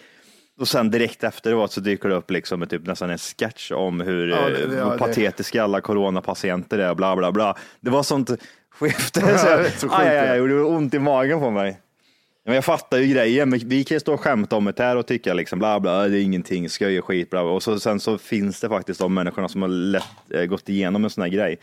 [0.58, 4.28] Och sen direkt efteråt så dyker det upp liksom typ nästan en sketch om hur,
[4.28, 7.56] Ja, det- eh, det- ja, hur patetiska alla coronapatienter är, bla bla bla.
[7.80, 8.30] Det var sånt
[8.70, 9.20] skifte.
[9.26, 11.78] Ja, så jag, så aj, aj, aj, och det var ont i magen på mig.
[12.44, 14.96] Men jag fattar ju grejen, men vi kan ju stå och skämta om det här
[14.96, 17.52] och tycka liksom bla bla, det är ingenting, skoj och skit, bla, bla.
[17.52, 21.04] Och så, sen så finns det faktiskt de människorna som har lätt, eh, gått igenom
[21.04, 21.58] en sån här grej.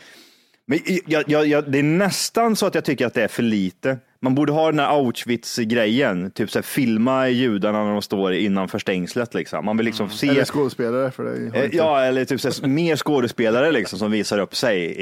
[0.66, 3.42] Men jag, jag, jag, det är nästan så att jag tycker att det är för
[3.42, 3.98] lite.
[4.20, 8.78] Man borde ha den här Auschwitz-grejen, typ så här, filma judarna när de står innanför
[8.78, 9.34] stängslet.
[9.34, 9.64] Liksom.
[9.64, 11.58] Man vill liksom se Eller skådespelare för det.
[11.58, 14.94] har Eh, Ja, eller typ så här, mer skådespelare liksom, som visar upp sig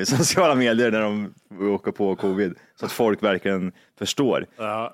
[0.00, 2.54] i sociala medier när de åker på covid.
[2.80, 4.46] Så att folk verkligen förstår.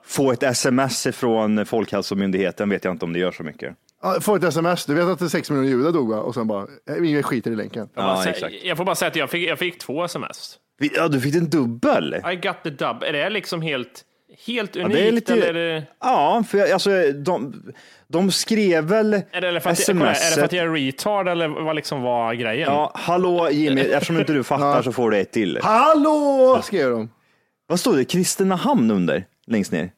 [0.05, 3.75] Få ett sms från Folkhälsomyndigheten vet jag inte om det gör så mycket.
[4.03, 6.17] Ja, Få ett sms, du vet att det är sex miljoner judar dog va?
[6.21, 7.89] Och sen bara, eh, vi skiter i länken.
[7.95, 8.55] Jag, Ja, sä- exakt.
[8.65, 10.59] jag får bara säga att jag fick, jag fick två sms.
[10.95, 12.15] Ja, du fick en dubbel.
[12.33, 13.03] I got the dub.
[13.03, 14.05] Är det liksom helt,
[14.47, 14.99] helt Ja, unikt?
[14.99, 17.63] det är lite- eller är det, Ja, för jag- alltså, de,
[18.09, 20.31] de skrev väl är det, eller för att, jag, är sms.
[20.35, 22.69] det för att jag är retard eller vad liksom var grejen?
[22.73, 25.59] Ja, hallå Jimmy, eftersom inte du fattar så får du ett till.
[25.63, 26.61] Hallå!
[26.65, 27.11] skrev de.
[27.69, 28.05] Vad stod det?
[28.05, 29.91] Kristinehamn under, längst ner?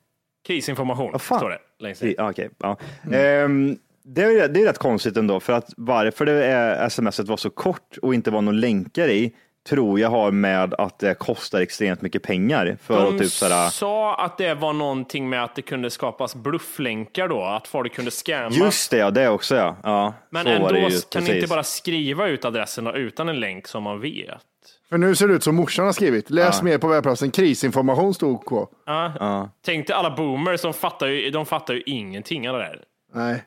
[0.47, 1.39] Krisinformation fan?
[1.39, 2.15] står det längst ner.
[2.19, 2.77] Ja, okej, ja.
[3.13, 7.37] Ehm, det, är, det är rätt konstigt ändå, för att varför det är, smset var
[7.37, 9.35] så kort och inte var några länkar i,
[9.69, 12.79] tror jag har med att det kostar extremt mycket pengar.
[12.83, 16.35] För De att typ sådär, sa att det var någonting med att det kunde skapas
[16.35, 18.51] blufflänkar då, att folk kunde scamma.
[18.55, 19.77] just det, ja, det också ja.
[19.83, 21.35] ja Men ändå det ju, kan ni precis.
[21.35, 24.43] inte bara skriva ut adresserna utan en länk som man vet.
[24.89, 26.31] För nu ser det ut som morsan har skrivit.
[26.31, 27.31] Läs mer på webbplatsen.
[27.31, 28.69] Krisinformation stod på.
[28.87, 29.51] Ja.
[29.65, 32.81] Tänk dig alla boomers, de fattar ju, de fattar ju ingenting av det där.
[33.15, 33.45] Nej.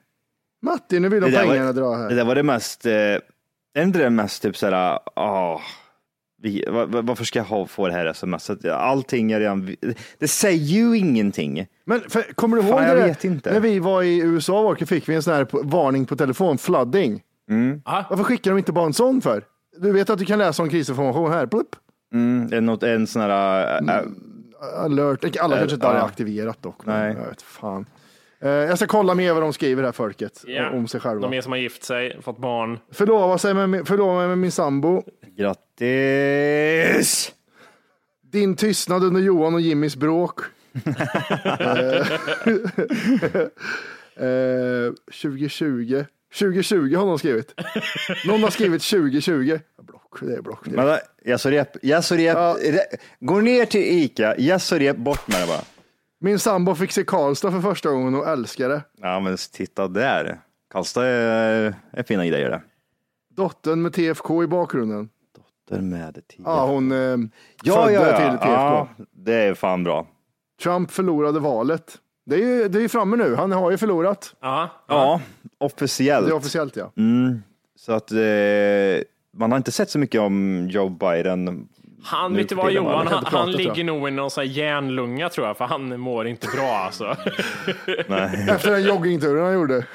[0.61, 2.09] Matti, nu vill de Det pengarna var, dra det här.
[2.15, 5.61] där var det mest, eh, är inte det mest typ såhär, ah,
[6.41, 8.65] vi, va- va- varför ska jag ha, få det här smset?
[8.65, 9.75] Allting är redan,
[10.19, 11.67] det säger ju ingenting.
[11.85, 13.07] Men för, kommer du ihåg Fan, jag det där?
[13.07, 13.53] vet inte.
[13.53, 17.21] När vi var i USA var, fick vi en sån här varning på telefon, flooding.
[17.83, 18.03] Ah.
[18.09, 19.43] Varför skickar de inte bara en sån för?
[19.77, 21.47] Du vet att du kan läsa om krisinformation här.
[21.47, 21.75] Plupp.
[22.13, 24.03] Mm, det är något, en sån här, äh, äh,
[24.83, 25.37] Alert.
[25.39, 26.85] Alla kanske inte har aktiverat dock.
[26.85, 27.15] men Nej.
[27.23, 27.85] Jag vet fan.
[28.41, 30.69] Eh, Jag ska kolla med vad de skriver här folket Ja.
[30.69, 31.21] om sig själva.
[31.29, 32.79] De är som har gift sig, fått barn.
[32.91, 35.03] Förlova, sig med, min- förlova mig med min sambo.
[35.37, 37.31] grattis!
[38.31, 40.39] Din tystnad under Johan och Jimmys bråk.
[44.15, 46.05] Eh, eh, 2020.
[46.39, 47.53] 2020 har någon skrivit.
[48.27, 49.59] Någon har skrivit 2020.
[49.81, 50.59] Block, det är block.
[50.65, 50.85] Det är.
[50.85, 52.55] Men, yes och rep, yes och rep, Ja.
[52.61, 52.79] re,
[53.19, 55.61] gå ner till Ica, yes och rep, bort med det bara.
[56.23, 58.81] Min sambo fick se Karlstad för första gången och älskar det.
[58.97, 60.39] Ja men titta där,
[60.71, 62.61] Karlstad är, är fina grejer det.
[63.35, 65.09] Dottern med TFK i bakgrunden.
[65.69, 66.43] Där med tio.
[66.45, 66.97] Ja, hon eh,
[67.63, 68.17] ja, födde ja, ja.
[68.17, 68.51] till TFK.
[68.51, 70.07] ja, det är fan bra.
[70.63, 71.97] Trump förlorade valet.
[72.25, 73.35] Det är ju det är ju framme nu.
[73.35, 74.35] Han har ju förlorat.
[74.39, 74.69] Ja.
[74.87, 75.21] Ja,
[75.57, 76.27] officiellt.
[76.27, 76.91] Det är officiellt ja.
[77.75, 78.17] Så att eh,
[79.33, 81.69] man har inte sett så mycket om Joe Biden.
[82.03, 82.71] Han, Nu vet du vad?
[82.71, 85.99] Johan, han, prata, han ligger nog i någon sån här järnlunga tror jag, för han
[85.99, 87.05] mår inte bra alltså.
[88.49, 89.85] Efter den joggingturen han gjorde.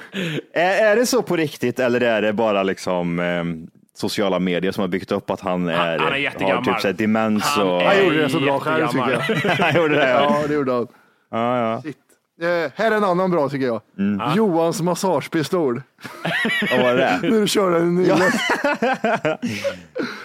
[0.52, 3.44] Är, är det så på riktigt eller är det bara liksom eh,
[3.94, 6.94] sociala medier som har byggt upp att han är, han är har typ så här
[6.94, 7.82] demens Han och...
[7.82, 9.20] är Han gjorde det så bra själv tycker jag.
[9.64, 10.38] Han gjorde det ja.
[10.40, 10.86] Ja, det gjorde han.
[11.30, 11.82] ja, ja.
[11.82, 12.05] Shit.
[12.40, 13.80] Eh, här är en annan bra tycker jag.
[14.36, 15.82] Johans massagepistol.
[16.70, 17.18] Vad var det?
[17.22, 18.18] När du kör den nyllet.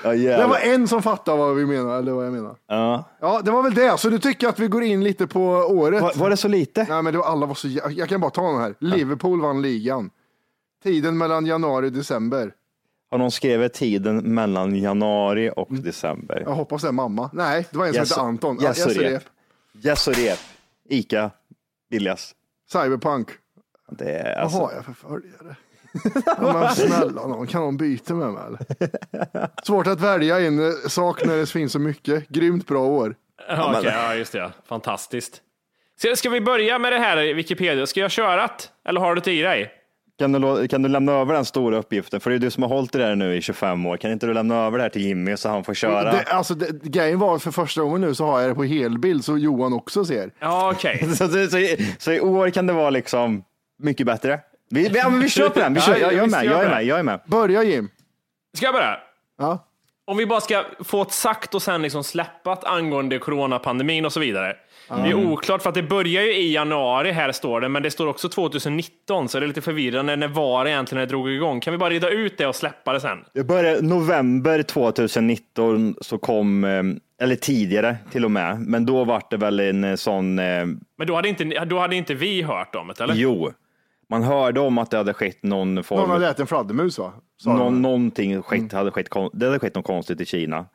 [0.03, 0.47] Ja, Det jävlar.
[0.47, 2.55] var en som fattade vad vi menar, eller vad jag menar.
[2.67, 3.03] ja.
[3.21, 3.97] Ja, det var väl det.
[3.99, 6.01] Så du tycker att vi går in lite på året?
[6.01, 6.85] var, var det så lite?
[6.89, 8.75] Nej, men det var, alla var så jä- Jag kan bara ta den här.
[8.79, 10.09] Liverpool vann ligan.
[10.83, 12.51] Tiden mellan januari och december.
[13.11, 16.43] Har någon skrivit tiden mellan januari och december?
[16.45, 17.29] Jag hoppas det är mamma.
[17.33, 18.55] Nej, det var en som Yes- hette Anton.
[18.61, 19.11] yes Ja, yes och rep.
[19.13, 19.85] rep.
[19.85, 20.39] Yes och rep.
[20.89, 21.31] Ica,
[21.91, 22.35] billigast.
[22.71, 23.29] Cyberpunk.
[23.91, 24.59] Det är Vad alltså...
[24.59, 25.55] har jag för följare?
[26.25, 28.59] ja, men snälla någon, kan någon byta med mig eller?
[29.65, 32.29] Svårt att välja en eh, sak när det finns så mycket.
[32.29, 33.15] Grymt bra år.
[33.49, 34.39] Ja, okej, ja, just det.
[34.39, 34.51] Ja.
[34.65, 35.41] Fantastiskt.
[35.97, 37.85] Ska, ska vi börja med det här i Wikipedia?
[37.87, 38.89] Ska jag köra det?
[38.89, 39.71] Eller har du det i dig?
[40.21, 42.19] Kan du, kan du lämna över den stora uppgiften?
[42.19, 43.97] För det är du som har hållit det där nu i 25 år.
[43.97, 46.11] Kan inte du lämna över det här till Jimmy så han får köra?
[46.11, 49.25] Det, alltså, det, grejen var för första gången nu så har jag det på helbild
[49.25, 50.31] så Johan också ser.
[50.39, 51.07] Ja, okej.
[51.15, 53.43] Så, så, så, i- så i år kan det vara liksom
[53.79, 54.39] mycket bättre.
[54.69, 55.73] Vi, vi, ja, men vi kör på den.
[55.73, 55.93] Vi kör.
[55.93, 56.45] Ja, Jag, jag är med.
[56.45, 56.69] Jag är det.
[56.69, 56.85] med.
[56.85, 57.19] Jag är med.
[57.25, 57.89] Börja Jim.
[58.57, 58.97] Ska jag börja?
[59.39, 59.67] Ja.
[60.11, 64.19] Om vi bara ska få ett sagt och sen liksom släppat angående coronapandemin och så
[64.19, 64.55] vidare.
[64.87, 67.91] Det är oklart för att det börjar ju i januari, här står det, men det
[67.91, 70.15] står också 2019, så det är lite förvirrande.
[70.15, 71.59] När var det egentligen när det drog igång?
[71.59, 73.17] Kan vi bara reda ut det och släppa det sen?
[73.33, 76.83] Det började november 2019 så kom, eh,
[77.25, 80.65] eller tidigare till och med, men då var det väl en eh, sån, eh,
[80.97, 83.15] Men då hade inte, då hade inte vi hört om det, eller?
[83.15, 83.51] jo,
[84.11, 87.13] man hörde om att det hade skett någon form Någon hade ätit en fladdermus va?
[87.37, 87.53] Sa.
[87.57, 90.65] Någon, någonting skett, hade skett, det hade skett något konstigt i Kina.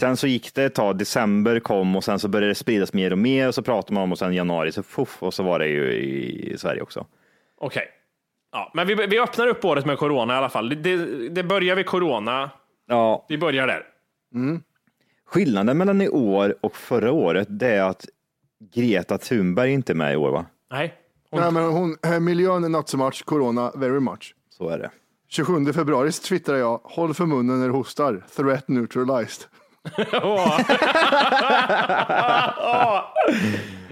[0.00, 3.10] Sen så gick det ett tag, december kom och sen så började det spridas mer
[3.10, 5.58] och mer och så pratade man om och sen januari så fuff och så var
[5.58, 7.06] det ju i, Sverige också.
[7.60, 7.88] Okej.
[8.52, 10.68] Ja, men vi, vi öppnar upp året med corona i alla fall.
[10.68, 12.50] Det, det, det börjar vid corona.
[12.86, 13.82] Ja, Vi börjar där.
[15.26, 18.06] skillnaden mellan i år och förra året det är att
[18.74, 20.46] Greta Thunberg inte är med i år va?
[20.70, 20.94] Nej.
[21.34, 24.34] Nej, men hon, eh, miljön är not so much, corona very much.
[24.58, 24.90] Så är det.
[25.28, 29.44] 27 februari twittrar jag, håll för munnen när du hostar, threat neutralized.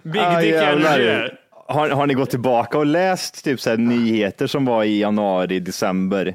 [0.02, 1.28] Big Ah, dick energy.
[1.68, 5.60] Har, har ni gått tillbaka och läst typ så här, nyheter som var i januari,
[5.60, 6.26] december?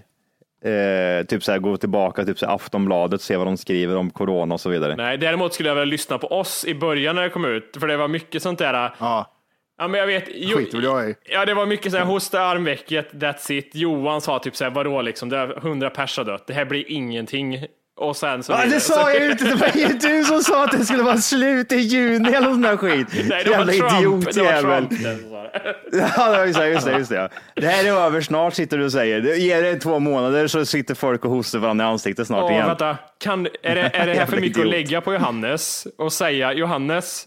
[0.63, 3.95] Eh, typ så här, gå tillbaka till typ så här, Aftonbladet, se vad de skriver
[3.95, 4.95] om corona och så vidare.
[4.95, 7.87] Nej, däremot skulle jag vilja lyssna på oss i början när det kom ut, för
[7.87, 8.93] det var mycket sånt där.
[8.99, 9.25] Ja,
[9.77, 10.23] Ja, men jag vet.
[10.33, 11.15] Jo, skiter väl jag i.
[11.25, 13.69] Ja, det var mycket så här, hosta armvecket, that's it.
[13.75, 16.65] Johan sa typ så här, vadå liksom, det är 100 pers har dött, det här
[16.65, 17.65] blir ingenting.
[17.99, 19.43] Och sen så Ja, det sa jag ju inte.
[19.45, 22.61] Det var ju du som sa att det skulle vara slut i juni eller sån
[22.61, 23.07] där skit.
[23.29, 24.25] Nej, det var Jävla Trump.
[24.25, 25.75] Var sa det.
[25.91, 27.29] Ja, det var just det, just det, just det.
[27.55, 29.35] Det här är över snart sitter du och säger.
[29.35, 32.67] Ge det två månader så sitter folk och hostar varandra i ansiktet snart Åh, igen.
[32.67, 32.97] vänta.
[33.19, 34.71] Kan, är, det, är det här för mycket att idiot.
[34.71, 37.25] lägga på Johannes och säga Johannes,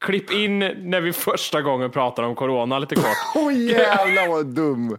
[0.00, 3.04] Klipp in när vi första gången pratar om corona lite kort.
[3.34, 4.90] Åh jävlar vad dum.
[4.92, 4.96] Är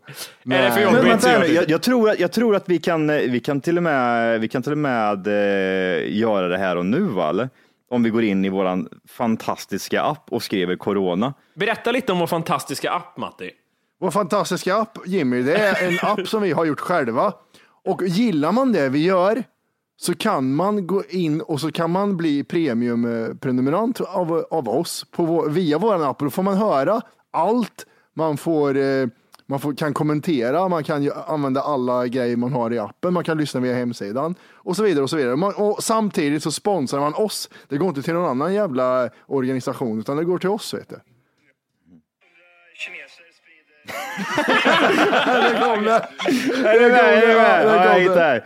[0.63, 0.83] det för Nej.
[0.83, 1.01] jobbigt?
[1.01, 3.77] Men vänta jag, jag, tror, att- jag tror att vi kan, eh, vi kan till
[3.77, 7.29] och med, vi kan till och med eh, göra det här och nu, va?
[7.29, 7.49] Eller?
[7.91, 11.33] Om vi går in i våran fantastiska app och skriver corona.
[11.55, 13.51] Berätta lite om vår fantastiska app, Matti.
[13.99, 17.33] Vår fantastiska app, Jimmy, det är en app som vi har gjort själva.
[17.85, 19.43] Och gillar man det vi gör
[20.01, 25.25] så kan man gå in och så kan man bli premiumprenumerant av, av oss på
[25.25, 26.19] vår, via vår app.
[26.19, 27.85] Då får man höra allt.
[28.13, 29.07] Man får, eh,
[29.45, 33.37] man får, kan kommentera, man kan använda alla grejer man har i appen, man kan
[33.37, 35.03] lyssna via hemsidan och så vidare.
[35.03, 35.35] Och så vidare.
[35.35, 37.49] Man, och samtidigt så sponsrar man oss.
[37.67, 40.73] Det går inte till någon annan jävla organisation utan det går till oss.
[40.73, 40.95] Vet du.
[45.25, 45.91] Där kom det!
[46.69, 47.23] Är du med?
[47.23, 48.43] Är med?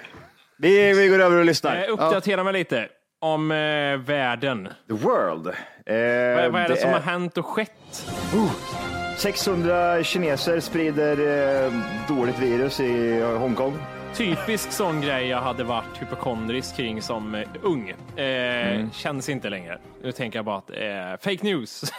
[0.63, 1.76] Vi, vi går över och lyssnar.
[1.84, 2.88] Eh, uppdatera mig lite
[3.21, 3.58] om eh,
[3.97, 4.69] världen.
[4.88, 5.47] The World.
[5.47, 5.54] Eh,
[6.43, 8.06] Vad, vad är det, som har hänt och skett?
[9.17, 11.12] 600 kineser sprider
[11.65, 11.73] eh,
[12.08, 13.78] dåligt virus i Hongkong.
[14.13, 17.89] Typisk sån grej jag hade varit hypokondrisk kring som eh, ung.
[18.19, 19.78] Eh, Känns inte längre.
[20.04, 20.78] Nu tänker jag bara att eh,
[21.21, 21.84] fake news.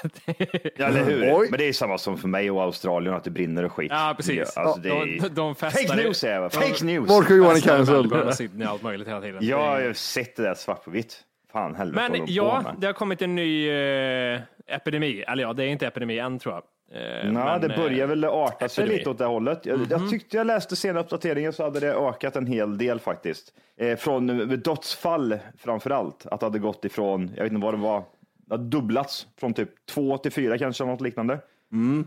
[0.77, 1.35] Ja, eller hur?
[1.37, 1.49] Oj.
[1.51, 3.91] Men det är samma som för mig och Australien, att det brinner och skit.
[3.95, 4.53] ja, precis.
[4.57, 5.21] Ja, alltså, det är...
[5.21, 6.53] de, de festar Fake news är jag.
[6.53, 7.11] Fake news.
[7.11, 8.13] Vart ska Johan är i cancelled?
[8.13, 9.47] Och Sydney och allt möjligt hela tiden.
[9.47, 11.21] Jag har ju sett det där svart på vitt.
[11.53, 15.25] Fan helvete Men ja, det har kommit en ny eh, epidemi.
[15.29, 16.63] Eller ja, det är inte epidemi än tror jag.
[16.93, 19.67] Eh, men, det börjar eh, väl arta sig lite åt det hållet.
[19.67, 23.55] Jag, jag tyckte jag läste sen uppdateringen så hade det ökat en hel del faktiskt.
[23.77, 26.27] Eh, från eh, dödsfall framför allt.
[26.27, 28.05] Att det hade gått ifrån, jag vet inte vad det var,
[28.37, 31.39] det hade dubblats från typ två till fyra kanske, något liknande.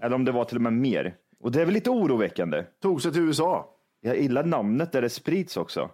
[0.02, 1.16] Eller om det var till och med mer.
[1.40, 2.64] Och det är väl lite oroväckande.
[2.82, 3.70] Tog sig till USA.
[4.02, 5.90] Jag gillar namnet där det sprids också.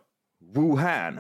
[0.56, 1.20] Wuhan.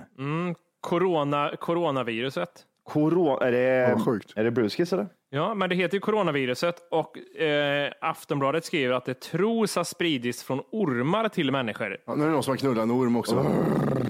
[0.81, 2.65] Corona, coronaviruset.
[2.83, 4.33] Corona, är det, sjukt.
[4.35, 5.07] är det Bruskis eller?
[5.29, 10.43] Ja, men det heter ju coronaviruset och eh, Aftonbladet skriver att det tros ha spridits
[10.43, 11.97] från ormar till människor.
[12.05, 13.45] Ja, nu är det någon som har knullat en orm också.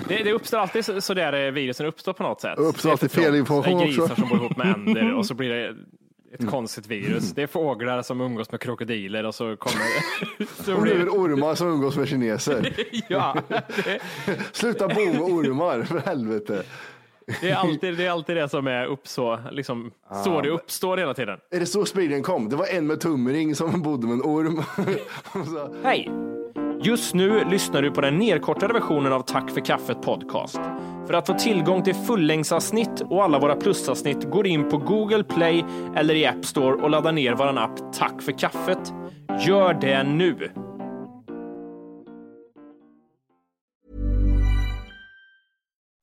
[0.07, 2.57] Det, det uppstår alltid så, så där eh, virusen uppstår på något sätt.
[2.57, 4.15] Det uppstår alltid fel information Det är grisar också.
[4.15, 5.75] som bor ihop med änder och så blir det
[6.39, 7.31] ett konstigt virus.
[7.31, 9.85] Det är fåglar som umgås med krokodiler och så kommer
[10.63, 12.73] så Och nu blir är det ormar som umgås med kineser.
[13.07, 13.99] Ja, det,
[14.51, 16.63] Sluta bo med ormar, för helvete.
[17.41, 19.91] Det, är alltid, det är alltid det som är uppså, liksom,
[20.23, 21.39] så det uppstår hela tiden.
[21.51, 22.49] Är det så spridningen kom?
[22.49, 24.63] Det var en med tumring som bodde med en orm.
[25.45, 26.09] Så- Hej!
[26.81, 30.59] Just nu lyssnar du på den nedkortade versionen av Tack för kaffet podcast.
[31.07, 35.65] För att få tillgång till fullängdsavsnitt och alla våra plusavsnitt går in på Google Play
[35.95, 38.93] eller i App Store och laddar ner vår app Tack för kaffet.
[39.47, 40.49] Gör det nu!